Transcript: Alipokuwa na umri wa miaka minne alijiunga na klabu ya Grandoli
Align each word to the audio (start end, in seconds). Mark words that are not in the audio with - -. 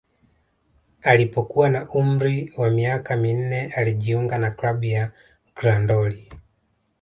Alipokuwa 1.01 1.69
na 1.69 1.89
umri 1.89 2.53
wa 2.57 2.69
miaka 2.69 3.15
minne 3.15 3.65
alijiunga 3.75 4.37
na 4.37 4.51
klabu 4.51 4.83
ya 4.85 5.11
Grandoli 5.55 6.31